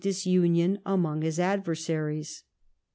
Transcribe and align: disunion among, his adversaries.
disunion 0.03 0.79
among, 0.83 1.21
his 1.21 1.39
adversaries. 1.39 2.41